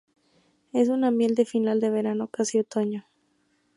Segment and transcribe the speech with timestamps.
[0.73, 3.05] Es una miel de final de verano, casi otoño.